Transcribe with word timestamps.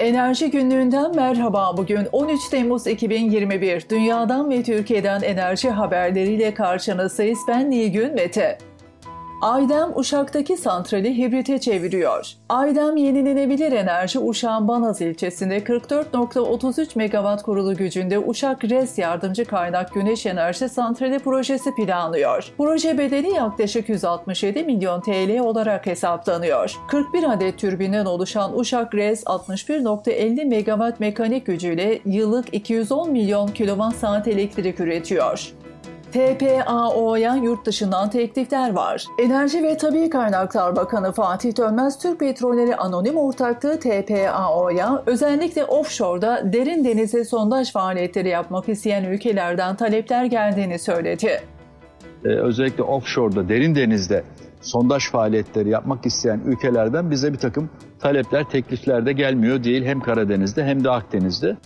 Enerji 0.00 0.50
günlüğünden 0.50 1.16
merhaba. 1.16 1.76
Bugün 1.76 2.08
13 2.12 2.48
Temmuz 2.48 2.86
2021. 2.86 3.88
Dünyadan 3.88 4.50
ve 4.50 4.62
Türkiye'den 4.62 5.22
enerji 5.22 5.70
haberleriyle 5.70 6.54
karşınızdayız. 6.54 7.38
Ben 7.48 7.70
Nilgün 7.70 8.14
Mete. 8.14 8.58
Aydem 9.40 9.92
Uşak'taki 9.94 10.56
santrali 10.56 11.18
hibrite 11.18 11.58
çeviriyor. 11.58 12.32
Aydem 12.48 12.96
yenilenebilir 12.96 13.72
enerji 13.72 14.18
Uşak'ın 14.18 14.68
Banaz 14.68 15.00
ilçesinde 15.00 15.58
44.33 15.58 16.88
megawatt 16.94 17.42
kurulu 17.42 17.76
gücünde 17.76 18.18
Uşak 18.18 18.64
RES 18.64 18.98
yardımcı 18.98 19.44
kaynak 19.44 19.94
güneş 19.94 20.26
enerji 20.26 20.68
santrali 20.68 21.18
projesi 21.18 21.74
planlıyor. 21.74 22.52
Proje 22.58 22.98
bedeli 22.98 23.30
yaklaşık 23.30 23.88
167 23.88 24.64
milyon 24.64 25.00
TL 25.00 25.38
olarak 25.38 25.86
hesaplanıyor. 25.86 26.76
41 26.88 27.32
adet 27.32 27.58
türbinden 27.58 28.06
oluşan 28.06 28.58
Uşak 28.58 28.94
RES 28.94 29.24
61.50 29.24 30.44
megawatt 30.44 31.00
mekanik 31.00 31.46
gücüyle 31.46 32.00
yıllık 32.04 32.54
210 32.54 33.10
milyon 33.10 33.50
saat 33.90 34.28
elektrik 34.28 34.80
üretiyor. 34.80 35.59
TPAO'ya 36.12 37.34
yurt 37.34 37.66
dışından 37.66 38.10
teklifler 38.10 38.72
var. 38.72 39.04
Enerji 39.18 39.62
ve 39.62 39.76
Tabi 39.76 40.10
Kaynaklar 40.10 40.76
Bakanı 40.76 41.12
Fatih 41.12 41.56
Dönmez, 41.56 41.98
Türk 41.98 42.20
Petrolleri 42.20 42.76
Anonim 42.76 43.16
Ortaklığı 43.16 43.80
TPAO'ya 43.80 45.02
özellikle 45.06 45.64
offshore'da 45.64 46.52
derin 46.52 46.84
denize 46.84 47.24
sondaj 47.24 47.72
faaliyetleri 47.72 48.28
yapmak 48.28 48.68
isteyen 48.68 49.04
ülkelerden 49.04 49.76
talepler 49.76 50.24
geldiğini 50.24 50.78
söyledi. 50.78 51.40
Ee, 52.24 52.28
özellikle 52.28 52.82
offshore'da, 52.82 53.48
derin 53.48 53.74
denizde 53.74 54.24
sondaj 54.60 55.10
faaliyetleri 55.10 55.68
yapmak 55.68 56.06
isteyen 56.06 56.40
ülkelerden 56.46 57.10
bize 57.10 57.32
bir 57.32 57.38
takım 57.38 57.70
talepler, 57.98 58.44
teklifler 58.44 59.06
de 59.06 59.12
gelmiyor 59.12 59.64
değil 59.64 59.84
hem 59.84 60.00
Karadeniz'de 60.00 60.64
hem 60.64 60.84
de 60.84 60.90
Akdeniz'de. 60.90 61.56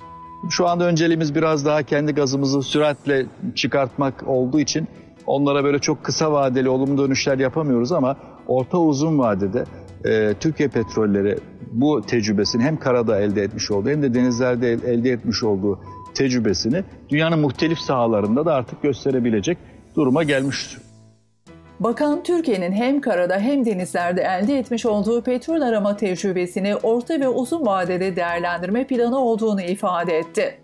Şu 0.50 0.68
anda 0.68 0.84
önceliğimiz 0.84 1.34
biraz 1.34 1.66
daha 1.66 1.82
kendi 1.82 2.12
gazımızı 2.12 2.62
süratle 2.62 3.26
çıkartmak 3.54 4.28
olduğu 4.28 4.60
için 4.60 4.88
onlara 5.26 5.64
böyle 5.64 5.78
çok 5.78 6.04
kısa 6.04 6.32
vadeli 6.32 6.68
olumlu 6.68 7.02
dönüşler 7.02 7.38
yapamıyoruz 7.38 7.92
ama 7.92 8.16
orta 8.46 8.78
uzun 8.78 9.18
vadede 9.18 9.64
e, 10.04 10.34
Türkiye 10.40 10.68
Petrolleri 10.68 11.38
bu 11.72 12.02
tecrübesini 12.02 12.62
hem 12.62 12.76
karada 12.76 13.20
elde 13.20 13.42
etmiş 13.42 13.70
olduğu 13.70 13.88
hem 13.88 14.02
de 14.02 14.14
denizlerde 14.14 14.72
el, 14.72 14.82
elde 14.82 15.10
etmiş 15.10 15.42
olduğu 15.42 15.80
tecrübesini 16.14 16.84
dünyanın 17.08 17.38
muhtelif 17.38 17.78
sahalarında 17.78 18.46
da 18.46 18.54
artık 18.54 18.82
gösterebilecek 18.82 19.58
duruma 19.96 20.22
gelmiştir. 20.22 20.83
Bakan 21.80 22.22
Türkiye'nin 22.22 22.72
hem 22.72 23.00
karada 23.00 23.38
hem 23.38 23.66
denizlerde 23.66 24.22
elde 24.22 24.58
etmiş 24.58 24.86
olduğu 24.86 25.22
petrol 25.22 25.60
arama 25.60 25.96
tecrübesini 25.96 26.76
orta 26.76 27.20
ve 27.20 27.28
uzun 27.28 27.66
vadede 27.66 28.16
değerlendirme 28.16 28.86
planı 28.86 29.18
olduğunu 29.18 29.62
ifade 29.62 30.18
etti. 30.18 30.58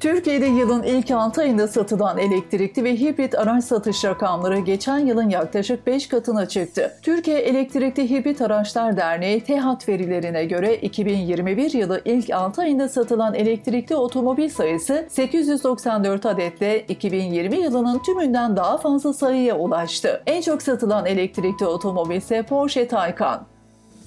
Türkiye'de 0.00 0.46
yılın 0.46 0.82
ilk 0.82 1.10
6 1.10 1.40
ayında 1.40 1.68
satılan 1.68 2.18
elektrikli 2.18 2.84
ve 2.84 3.00
hibrit 3.00 3.34
araç 3.34 3.64
satış 3.64 4.04
rakamları 4.04 4.58
geçen 4.58 4.98
yılın 4.98 5.28
yaklaşık 5.28 5.86
5 5.86 6.08
katına 6.08 6.46
çıktı. 6.48 6.92
Türkiye 7.02 7.38
Elektrikli 7.38 8.10
Hibrit 8.10 8.40
Araçlar 8.40 8.96
Derneği 8.96 9.44
TEHAT 9.44 9.88
verilerine 9.88 10.44
göre 10.44 10.76
2021 10.76 11.72
yılı 11.72 12.00
ilk 12.04 12.30
6 12.30 12.62
ayında 12.62 12.88
satılan 12.88 13.34
elektrikli 13.34 13.96
otomobil 13.96 14.48
sayısı 14.48 15.06
894 15.10 16.26
adetle 16.26 16.80
2020 16.80 17.56
yılının 17.56 17.98
tümünden 17.98 18.56
daha 18.56 18.78
fazla 18.78 19.12
sayıya 19.12 19.58
ulaştı. 19.58 20.22
En 20.26 20.40
çok 20.40 20.62
satılan 20.62 21.06
elektrikli 21.06 21.66
otomobil 21.66 22.16
ise 22.16 22.42
Porsche 22.42 22.88
Taycan. 22.88 23.57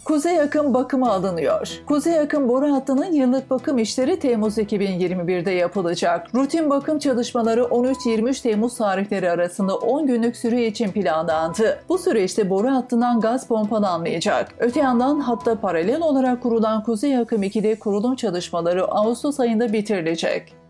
Kuzey 0.05 0.41
Akım 0.41 0.73
bakıma 0.73 1.11
alınıyor. 1.11 1.81
Kuzey 1.85 2.19
Akım 2.19 2.49
boru 2.49 2.71
hattının 2.71 3.11
yıllık 3.13 3.49
bakım 3.49 3.77
işleri 3.77 4.19
Temmuz 4.19 4.57
2021'de 4.57 5.51
yapılacak. 5.51 6.35
Rutin 6.35 6.69
bakım 6.69 6.99
çalışmaları 6.99 7.61
13-23 7.61 8.43
Temmuz 8.43 8.77
tarihleri 8.77 9.31
arasında 9.31 9.75
10 9.75 10.07
günlük 10.07 10.37
süre 10.37 10.67
için 10.67 10.91
planlandı. 10.91 11.79
Bu 11.89 11.97
süreçte 11.97 12.49
boru 12.49 12.67
hattından 12.67 13.19
gaz 13.19 13.47
pompalanmayacak. 13.47 14.55
Öte 14.59 14.79
yandan 14.79 15.19
hatta 15.19 15.59
paralel 15.59 16.01
olarak 16.01 16.43
kurulan 16.43 16.83
Kuzey 16.83 17.17
Akım 17.17 17.43
2'de 17.43 17.79
kurulum 17.79 18.15
çalışmaları 18.15 18.85
Ağustos 18.85 19.39
ayında 19.39 19.73
bitirilecek. 19.73 20.60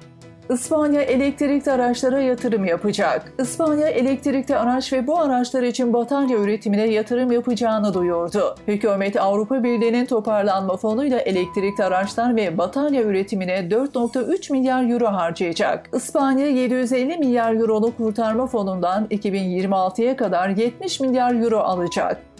İspanya 0.52 1.02
elektrikli 1.02 1.72
araçlara 1.72 2.20
yatırım 2.20 2.66
yapacak. 2.66 3.34
İspanya 3.40 3.88
elektrikli 3.88 4.56
araç 4.56 4.94
ve 4.94 5.08
bu 5.08 5.20
araçlar 5.20 5.64
için 5.64 5.94
batarya 5.94 6.38
üretimine 6.38 6.88
yatırım 6.88 7.32
yapacağını 7.32 7.94
duyurdu. 7.94 8.56
Hükümet 8.68 9.22
Avrupa 9.22 9.64
Birliği'nin 9.64 10.06
toparlanma 10.06 10.78
fonuyla 10.78 11.20
elektrikli 11.20 11.84
araçlar 11.84 12.36
ve 12.36 12.58
batarya 12.58 13.02
üretimine 13.02 13.60
4.3 13.60 14.52
milyar 14.52 14.90
euro 14.90 15.08
harcayacak. 15.08 15.90
İspanya 15.94 16.48
750 16.48 17.18
milyar 17.18 17.54
euroluk 17.54 17.98
kurtarma 17.98 18.48
fonundan 18.48 19.06
2026'ya 19.06 20.18
kadar 20.18 20.50
70 20.50 21.00
milyar 21.00 21.44
euro 21.44 21.60
alacak. 21.60 22.31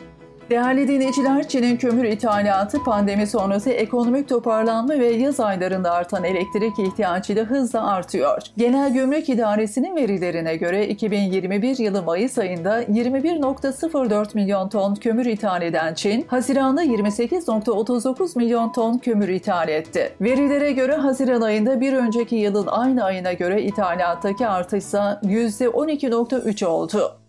Değerli 0.52 0.88
dinleyiciler, 0.88 1.48
Çin'in 1.48 1.78
kömür 1.78 2.04
ithalatı 2.04 2.84
pandemi 2.84 3.28
sonrası 3.28 3.70
ekonomik 3.70 4.30
toparlanma 4.30 4.94
ve 4.94 5.06
yaz 5.06 5.40
aylarında 5.40 5.92
artan 5.92 6.24
elektrik 6.24 6.80
ihtiyacıyla 6.80 7.46
hızla 7.46 7.88
artıyor. 7.88 8.42
Genel 8.58 8.94
Gümrük 8.94 9.30
İdaresi'nin 9.30 9.96
verilerine 9.96 10.56
göre 10.56 10.88
2021 10.88 11.78
yılı 11.78 12.04
Mayıs 12.04 12.38
ayında 12.38 12.84
21.04 12.84 14.28
milyon 14.34 14.70
ton 14.70 14.96
kömür 14.96 15.26
ithal 15.26 15.62
eden 15.62 15.94
Çin, 15.94 16.26
Haziran'da 16.28 16.84
28.39 16.84 18.38
milyon 18.38 18.72
ton 18.72 18.98
kömür 18.98 19.30
ithal 19.30 19.70
etti. 19.70 20.14
Verilere 20.22 20.72
göre 20.72 20.96
Haziran 20.96 21.42
ayında 21.42 21.82
bir 21.82 21.94
önceki 21.94 22.36
yılın 22.36 22.68
aynı 22.68 23.04
ayına 23.04 23.34
göre 23.34 23.62
ithalattaki 23.64 24.48
artışsa 24.48 25.22
%12.3 25.24 26.66
oldu. 26.66 27.21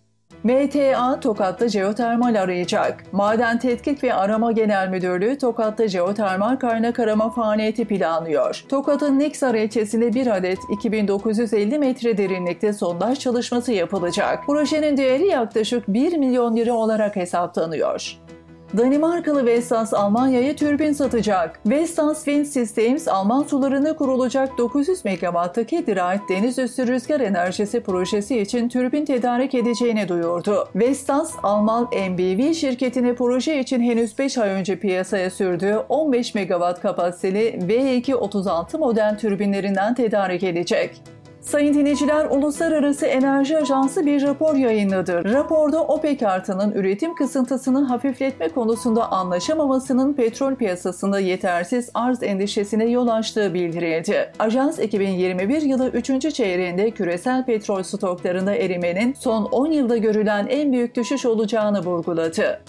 MTA 0.44 1.20
Tokat'ta 1.20 1.68
jeotermal 1.68 2.42
arayacak. 2.42 3.04
Maden 3.12 3.58
Tetkik 3.58 4.04
ve 4.04 4.14
Arama 4.14 4.52
Genel 4.52 4.88
Müdürlüğü 4.88 5.38
Tokat'ta 5.38 5.88
jeotermal 5.88 6.56
kaynak 6.56 7.00
arama 7.00 7.30
faaliyeti 7.30 7.84
planlıyor. 7.84 8.64
Tokat'ın 8.68 9.18
Niksar 9.18 9.54
ilçesinde 9.54 10.14
bir 10.14 10.26
adet 10.26 10.58
2950 10.72 11.78
metre 11.78 12.18
derinlikte 12.18 12.72
sondaj 12.72 13.18
çalışması 13.18 13.72
yapılacak. 13.72 14.38
Projenin 14.46 14.96
değeri 14.96 15.26
yaklaşık 15.26 15.88
1 15.88 16.16
milyon 16.16 16.56
lira 16.56 16.72
olarak 16.72 17.16
hesaplanıyor. 17.16 18.16
Danimarkalı 18.76 19.46
Vestas 19.46 19.94
Almanya'ya 19.94 20.56
türbin 20.56 20.92
satacak. 20.92 21.60
Vestas 21.66 22.24
Wind 22.24 22.44
Systems 22.44 23.08
Alman 23.08 23.42
sularına 23.42 23.96
kurulacak 23.96 24.58
900 24.58 25.04
MW'taki 25.04 25.86
Diraet 25.86 26.20
Deniz 26.28 26.58
Üstü 26.58 26.86
Rüzgar 26.86 27.20
Enerjisi 27.20 27.80
projesi 27.80 28.38
için 28.38 28.68
türbin 28.68 29.04
tedarik 29.04 29.54
edeceğini 29.54 30.08
duyurdu. 30.08 30.68
Vestas, 30.74 31.32
Alman 31.42 31.84
MBV 32.10 32.52
şirketine 32.52 33.14
proje 33.14 33.60
için 33.60 33.80
henüz 33.80 34.18
5 34.18 34.38
ay 34.38 34.50
önce 34.50 34.78
piyasaya 34.78 35.30
sürdüğü 35.30 35.76
15 35.88 36.34
MW 36.34 36.74
kapasiteli 36.82 37.58
V236 37.68 38.78
model 38.78 39.18
türbinlerinden 39.18 39.94
tedarik 39.94 40.42
edecek. 40.42 41.02
Sayın 41.42 41.74
dinleyiciler, 41.74 42.26
Uluslararası 42.30 43.06
Enerji 43.06 43.58
Ajansı 43.58 44.06
bir 44.06 44.22
rapor 44.22 44.54
yayınladı. 44.54 45.24
Raporda 45.32 45.84
OPEC 45.84 46.26
artının 46.26 46.72
üretim 46.72 47.14
kısıntısını 47.14 47.84
hafifletme 47.84 48.48
konusunda 48.48 49.12
anlaşamamasının 49.12 50.12
petrol 50.12 50.54
piyasasında 50.54 51.20
yetersiz 51.20 51.90
arz 51.94 52.22
endişesine 52.22 52.84
yol 52.84 53.08
açtığı 53.08 53.54
bildirildi. 53.54 54.32
Ajans 54.38 54.78
2021 54.78 55.62
yılı 55.62 55.88
3. 55.88 56.34
çeyreğinde 56.34 56.90
küresel 56.90 57.44
petrol 57.44 57.82
stoklarında 57.82 58.54
erimenin 58.54 59.12
son 59.12 59.44
10 59.44 59.66
yılda 59.66 59.96
görülen 59.96 60.46
en 60.46 60.72
büyük 60.72 60.94
düşüş 60.96 61.26
olacağını 61.26 61.80
vurguladı. 61.80 62.60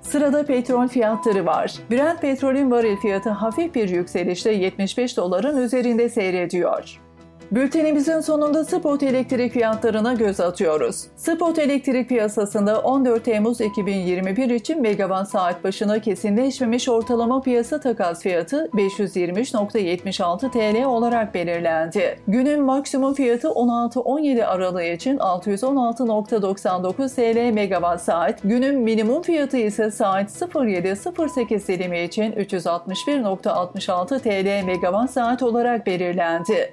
Sırada 0.00 0.46
petrol 0.46 0.88
fiyatları 0.88 1.46
var. 1.46 1.74
Brent 1.90 2.20
petrolün 2.20 2.70
varil 2.70 2.96
fiyatı 2.96 3.30
hafif 3.30 3.74
bir 3.74 3.88
yükselişte 3.88 4.52
75 4.52 5.16
doların 5.16 5.56
üzerinde 5.62 6.08
seyrediyor. 6.08 7.05
Bültenimizin 7.50 8.20
sonunda 8.20 8.64
spot 8.64 9.02
elektrik 9.02 9.52
fiyatlarına 9.52 10.14
göz 10.14 10.40
atıyoruz. 10.40 11.04
Spot 11.16 11.58
elektrik 11.58 12.08
piyasasında 12.08 12.80
14 12.80 13.24
Temmuz 13.24 13.60
2021 13.60 14.50
için 14.50 14.82
megawatt 14.82 15.30
saat 15.30 15.64
başına 15.64 16.00
kesinleşmemiş 16.00 16.88
ortalama 16.88 17.40
piyasa 17.40 17.80
takas 17.80 18.22
fiyatı 18.22 18.70
523.76 18.74 20.50
TL 20.50 20.84
olarak 20.84 21.34
belirlendi. 21.34 22.18
Günün 22.28 22.62
maksimum 22.62 23.14
fiyatı 23.14 23.48
16-17 23.48 24.44
aralığı 24.44 24.84
için 24.84 25.18
616.99 25.18 27.14
TL 27.14 27.54
megawatt 27.54 28.02
saat, 28.02 28.42
günün 28.42 28.80
minimum 28.80 29.22
fiyatı 29.22 29.56
ise 29.56 29.90
saat 29.90 30.30
07.08 30.30 31.68
dilimi 31.68 32.00
için 32.00 32.32
361.66 32.32 34.20
TL 34.20 34.66
megawatt 34.66 35.10
saat 35.10 35.42
olarak 35.42 35.86
belirlendi. 35.86 36.72